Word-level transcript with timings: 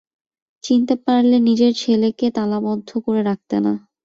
চিনতে 0.63 0.95
পারলে 1.05 1.37
নিজের 1.47 1.71
ছেলেকে 1.81 2.25
তালাবদ্ধ 2.37 2.89
করে 3.05 3.21
রাখতে 3.29 3.57
না। 3.59 3.73